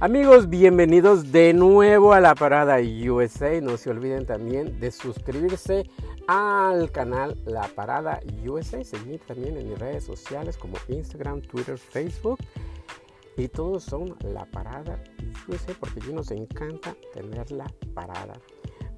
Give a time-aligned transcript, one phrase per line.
[0.00, 3.60] Amigos, bienvenidos de nuevo a la Parada USA.
[3.60, 5.90] No se olviden también de suscribirse
[6.28, 8.84] al canal La Parada USA.
[8.84, 12.38] Seguir también en mis redes sociales como Instagram, Twitter, Facebook.
[13.36, 15.02] Y todos son La Parada
[15.48, 18.34] USA porque aquí nos encanta tener la parada.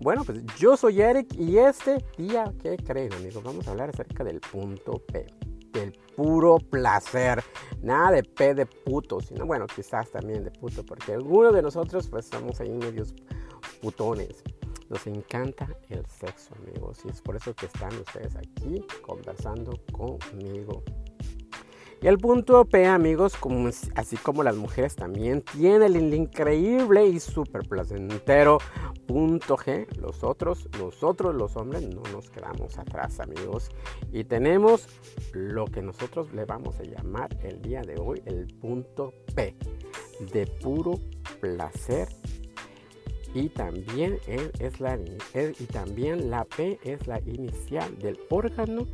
[0.01, 3.42] Bueno, pues yo soy Eric y este día, ¿qué creen amigos?
[3.42, 5.39] Vamos a hablar acerca del punto P
[5.73, 7.43] del puro placer.
[7.82, 12.09] Nada de P de puto, sino bueno, quizás también de puto, porque algunos de nosotros
[12.09, 13.15] pues estamos ahí medios
[13.80, 14.42] putones.
[14.88, 20.83] Nos encanta el sexo, amigos, y es por eso que están ustedes aquí conversando conmigo.
[22.02, 27.20] Y el punto P, amigos, como, así como las mujeres también, tiene el increíble y
[27.20, 28.58] súper placentero
[29.06, 29.86] punto G.
[29.98, 33.70] Los otros, nosotros los hombres, no nos quedamos atrás, amigos.
[34.12, 34.88] Y tenemos
[35.32, 39.55] lo que nosotros le vamos a llamar el día de hoy el punto P,
[40.32, 40.98] de puro
[41.41, 42.08] placer
[43.34, 44.98] y también es la
[45.58, 48.86] y también la P es la inicial del órgano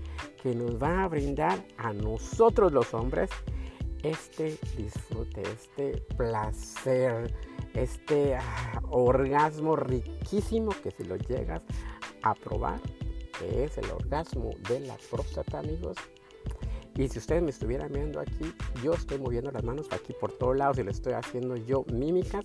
[0.42, 3.30] que nos va a brindar a nosotros los hombres
[4.02, 7.34] este disfrute, este placer,
[7.74, 11.62] este ah, orgasmo riquísimo que si lo llegas
[12.22, 12.80] a probar,
[13.38, 15.96] que es el orgasmo de la próstata, amigos.
[16.96, 20.56] Y si ustedes me estuvieran viendo aquí, yo estoy moviendo las manos aquí por todos
[20.56, 22.44] lados y le estoy haciendo yo mímicas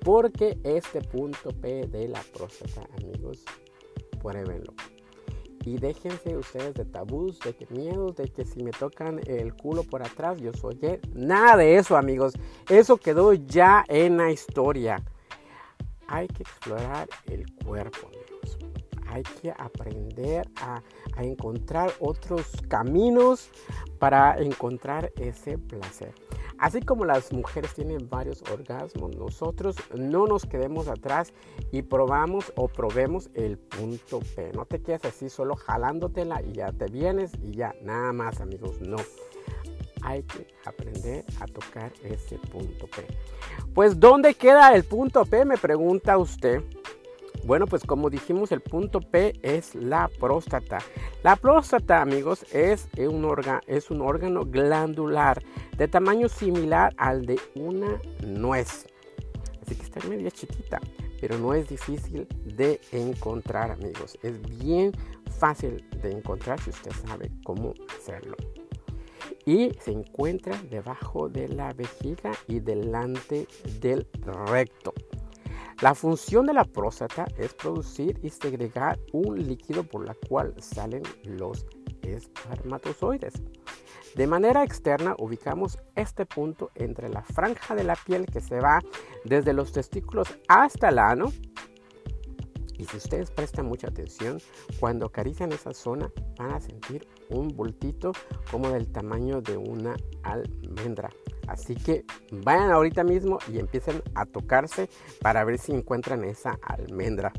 [0.00, 3.44] porque este punto P de la próstata, amigos,
[4.20, 4.74] pruébenlo.
[5.66, 9.82] Y déjense ustedes de tabús, de que miedos, de que si me tocan el culo
[9.82, 10.78] por atrás, yo soy.
[11.14, 12.34] Nada de eso, amigos.
[12.68, 15.02] Eso quedó ya en la historia.
[16.06, 18.10] Hay que explorar el cuerpo.
[19.14, 20.82] Hay que aprender a,
[21.18, 23.48] encontrar otros caminos
[24.00, 26.12] para encontrar ese placer.
[26.58, 31.32] Así como las mujeres tienen varios orgasmos, nosotros no nos quedemos atrás
[31.70, 34.50] y probamos o probemos el punto P.
[34.52, 38.80] No te quedes así solo jalándotela y ya te vienes y ya, nada más amigos,
[38.80, 38.96] no.
[40.02, 43.06] Hay que aprender a tocar ese punto P.
[43.74, 45.44] Pues ¿dónde queda el punto P?
[45.44, 46.64] Me pregunta usted.
[47.46, 50.78] Bueno, pues como dijimos, el punto P es la próstata.
[51.22, 55.42] La próstata, amigos, es un, es un órgano glandular
[55.76, 58.86] de tamaño similar al de una nuez.
[59.62, 60.80] Así que está media chiquita,
[61.20, 64.18] pero no es difícil de encontrar, amigos.
[64.22, 64.92] Es bien
[65.38, 68.36] fácil de encontrar si usted sabe cómo hacerlo.
[69.44, 73.46] Y se encuentra debajo de la vejiga y delante
[73.80, 74.06] del
[74.46, 74.94] recto.
[75.84, 81.02] La función de la próstata es producir y segregar un líquido por la cual salen
[81.24, 81.66] los
[82.00, 83.34] espermatozoides.
[84.14, 88.80] De manera externa ubicamos este punto entre la franja de la piel que se va
[89.26, 91.30] desde los testículos hasta el ano.
[92.78, 94.40] Y si ustedes prestan mucha atención,
[94.80, 98.12] cuando acarician esa zona van a sentir un bultito
[98.50, 101.10] como del tamaño de una almendra.
[101.46, 104.88] Así que vayan ahorita mismo y empiecen a tocarse
[105.20, 107.32] para ver si encuentran esa almendra.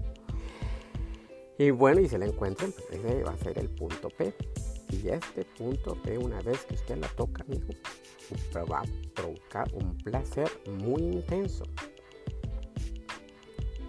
[1.58, 4.34] Y bueno, y si la encuentran, pues ese va a ser el punto P.
[4.92, 7.74] Y este punto P, una vez que usted la toca, amigo,
[8.72, 8.84] va a
[9.14, 11.64] provocar un placer muy intenso.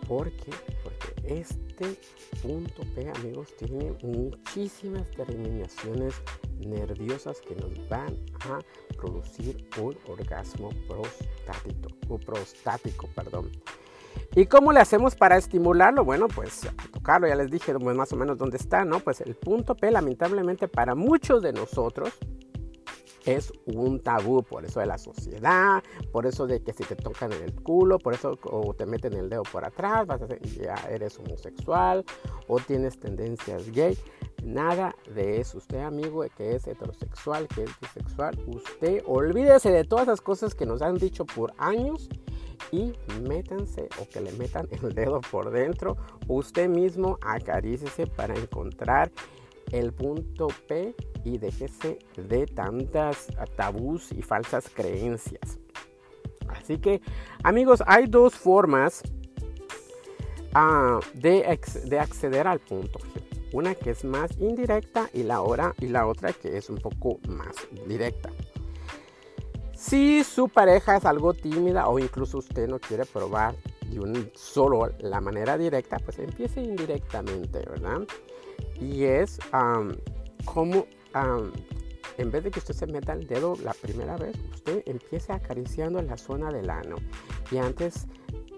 [0.07, 0.53] ¿Por qué?
[0.85, 1.97] Porque este
[2.41, 6.15] punto P, amigos, tiene muchísimas terminaciones
[6.59, 8.17] nerviosas que nos van
[8.49, 8.59] a
[8.97, 13.51] producir un orgasmo prostático, o prostático, perdón.
[14.35, 16.05] ¿Y cómo le hacemos para estimularlo?
[16.05, 19.01] Bueno, pues tocarlo, ya les dije pues, más o menos dónde está, ¿no?
[19.01, 22.13] Pues el punto P, lamentablemente para muchos de nosotros,
[23.27, 27.33] es un tabú, por eso de la sociedad, por eso de que si te tocan
[27.33, 30.41] en el culo, por eso o te meten el dedo por atrás, vas a ser,
[30.43, 32.05] ya eres homosexual
[32.47, 33.99] o tienes tendencias gay.
[34.47, 35.59] Nada de eso.
[35.59, 40.65] Usted, amigo, que es heterosexual, que es bisexual, usted olvídese de todas las cosas que
[40.65, 42.09] nos han dicho por años
[42.71, 42.93] y
[43.23, 45.97] métanse o que le metan el dedo por dentro.
[46.29, 49.11] Usted mismo acarícese para encontrar
[49.73, 50.95] el punto P
[51.25, 53.27] y déjese de tantas
[53.57, 55.59] tabús y falsas creencias.
[56.47, 57.01] Así que,
[57.43, 59.03] amigos, hay dos formas
[60.55, 63.26] ah, de, de acceder al punto G.
[63.53, 67.19] Una que es más indirecta y la, hora, y la otra que es un poco
[67.29, 67.55] más
[67.87, 68.31] directa.
[69.75, 73.55] Si su pareja es algo tímida o incluso usted no quiere probar
[73.91, 78.01] de un solo la manera directa, pues empiece indirectamente, ¿verdad?
[78.81, 79.39] Y es
[80.45, 80.87] como
[82.19, 86.01] en vez de que usted se meta el dedo la primera vez, usted empiece acariciando
[86.03, 86.97] la zona del ano.
[87.51, 88.07] Y antes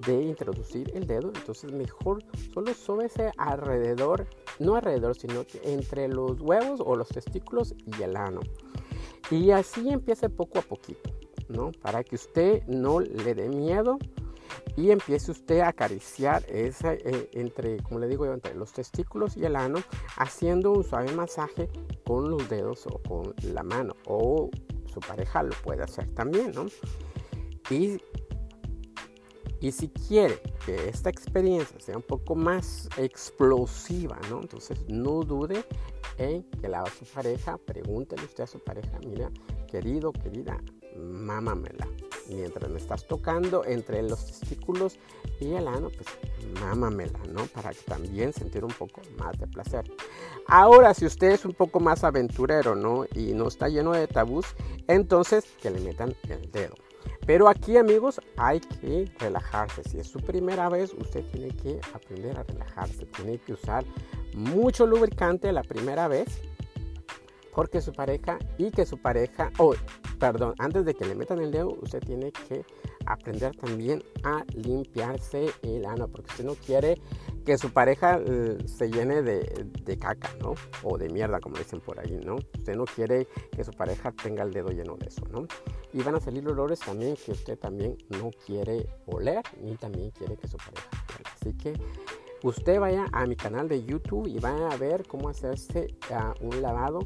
[0.07, 2.23] de introducir el dedo, entonces mejor
[2.55, 4.27] solo súbese alrededor,
[4.59, 8.41] no alrededor, sino entre los huevos o los testículos y el ano.
[9.31, 11.11] Y así empiece poco a poquito,
[11.49, 11.73] ¿no?
[11.73, 13.99] Para que usted no le dé miedo
[14.77, 19.37] y empiece usted a acariciar esa, eh, entre, como le digo yo, entre los testículos
[19.37, 19.79] y el ano,
[20.17, 21.69] haciendo un suave masaje
[22.07, 24.51] con los dedos o con la mano, o
[24.87, 26.67] su pareja lo puede hacer también, ¿no?
[27.71, 28.01] Y,
[29.61, 34.41] y si quiere que esta experiencia sea un poco más explosiva, ¿no?
[34.41, 35.65] Entonces no dude
[36.17, 39.31] en que la su pareja, pregúntele usted a su pareja, mira,
[39.69, 40.61] querido, querida,
[40.97, 41.89] mámamela
[42.29, 44.99] mientras me estás tocando entre los testículos
[45.41, 46.07] y el ano, pues
[46.61, 47.47] mámamela, ¿no?
[47.47, 49.85] Para también sentir un poco más de placer.
[50.47, 53.07] Ahora, si usted es un poco más aventurero, ¿no?
[53.15, 54.47] Y no está lleno de tabús,
[54.87, 56.75] entonces que le metan el dedo.
[57.27, 59.83] Pero aquí, amigos, hay que relajarse.
[59.85, 63.07] Si es su primera vez, usted tiene que aprender a relajarse.
[63.07, 63.85] Tiene que usar
[64.35, 66.41] mucho lubricante la primera vez
[67.59, 69.75] porque su pareja y que su pareja, oh,
[70.21, 72.65] perdón, antes de que le metan el dedo, usted tiene que
[73.05, 77.01] aprender también a limpiarse el ano, porque usted no quiere
[77.49, 80.53] que su pareja eh, se llene de, de, caca, ¿no?
[80.83, 82.35] O de mierda, como dicen por ahí, ¿no?
[82.35, 85.47] Usted no quiere que su pareja tenga el dedo lleno de eso, ¿no?
[85.95, 90.37] Y van a salir olores también que usted también no quiere oler, ni también quiere
[90.37, 90.91] que su pareja.
[91.41, 91.73] Así que
[92.43, 96.61] usted vaya a mi canal de YouTube y vaya a ver cómo hacerse uh, un
[96.61, 96.99] lavado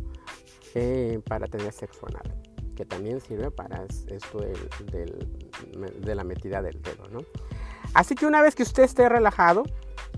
[0.75, 2.43] eh, para tener sexo anal,
[2.75, 7.21] que también sirve para esto de la metida del dedo, ¿no?
[7.95, 9.63] Así que una vez que usted esté relajado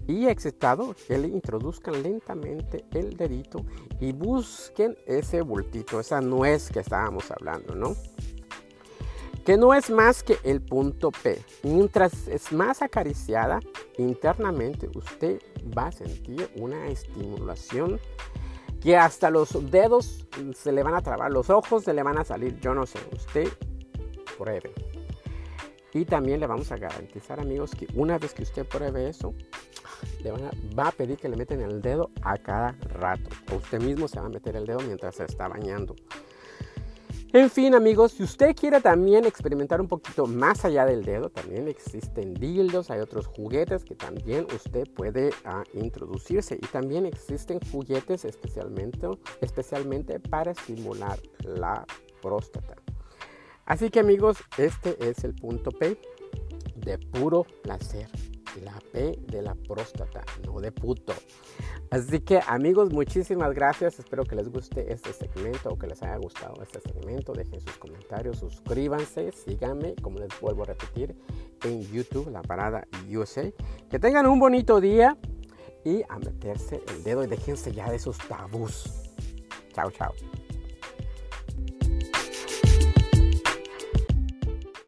[0.06, 3.65] y excitado, que le introduzcan lentamente el dedito
[4.01, 7.95] y busquen ese bultito, esa nuez que estábamos hablando, ¿no?
[9.45, 11.39] que no es más que el punto P.
[11.62, 13.61] Mientras es más acariciada
[13.99, 15.39] internamente, usted
[15.77, 18.01] va a sentir una estimulación
[18.81, 22.25] que hasta los dedos se le van a trabar, los ojos se le van a
[22.25, 23.49] salir, yo no sé, usted
[24.39, 24.73] pruebe.
[25.93, 29.35] Y también le vamos a garantizar, amigos, que una vez que usted pruebe eso,
[30.23, 33.31] le va a pedir que le meten el dedo a cada rato.
[33.55, 35.94] Usted mismo se va a meter el dedo mientras se está bañando.
[37.35, 41.67] En fin, amigos, si usted quiere también experimentar un poquito más allá del dedo, también
[41.67, 48.25] existen dildos, hay otros juguetes que también usted puede ah, introducirse y también existen juguetes
[48.25, 49.08] especialmente,
[49.41, 51.85] especialmente para estimular la
[52.23, 52.76] próstata.
[53.67, 55.99] Así que amigos, este es el punto P
[56.76, 58.06] de puro placer
[58.62, 61.12] la P de la próstata, no de puto.
[61.91, 63.99] Así que amigos, muchísimas gracias.
[63.99, 67.33] Espero que les guste este segmento o que les haya gustado este segmento.
[67.33, 71.15] Dejen sus comentarios, suscríbanse, síganme, como les vuelvo a repetir,
[71.65, 73.51] en YouTube, La Parada USA.
[73.91, 75.17] Que tengan un bonito día
[75.85, 79.12] y a meterse el dedo y déjense ya de esos tabús.
[79.73, 80.12] Chao, chao.